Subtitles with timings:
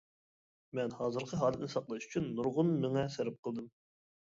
[0.79, 3.75] مەن ھازىرقى ھالەتنى ساقلاش ئۈچۈن نۇرغۇن مېڭە سەرپ قىلدىم.